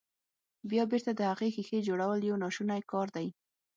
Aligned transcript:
بيا 0.69 0.83
بېرته 0.91 1.11
د 1.15 1.21
هغې 1.31 1.49
ښيښې 1.55 1.79
جوړول 1.87 2.19
يو 2.29 2.35
ناشونی 2.43 2.81
کار 2.91 3.07
دی. 3.15 3.27